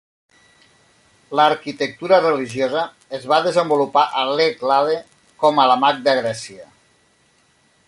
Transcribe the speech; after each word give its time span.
L'arquitectura 1.39 2.19
religiosa 2.23 2.85
es 3.19 3.29
va 3.33 3.39
desenvolupar 3.49 4.07
a 4.21 4.25
l'Hèl·lade 4.31 4.97
com 5.45 5.61
a 5.61 5.69
la 5.73 5.79
Magna 5.85 6.17
Grècia. 6.25 6.69